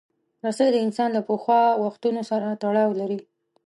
رسۍ 0.45 0.67
د 0.73 0.77
انسان 0.85 1.09
له 1.17 1.21
پخوا 1.27 1.61
وختونو 1.83 2.21
سره 2.29 2.47
تړاو 2.63 2.91
لري. 2.99 3.19